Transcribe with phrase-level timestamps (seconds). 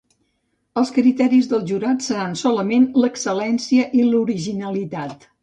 [0.81, 5.31] Els criteris del jurat seran solament l'excel·lència i l'originalitat.